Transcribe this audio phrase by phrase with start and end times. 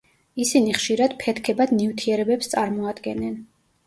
[0.43, 3.37] ისინი ხშირად ფეთქებად ნივთიერებებს წარმოადგენენ.